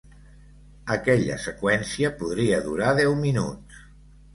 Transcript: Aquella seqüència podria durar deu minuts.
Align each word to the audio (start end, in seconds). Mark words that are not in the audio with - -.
Aquella 0.95 1.37
seqüència 1.45 2.13
podria 2.25 2.67
durar 2.73 2.99
deu 3.05 3.19
minuts. 3.25 3.89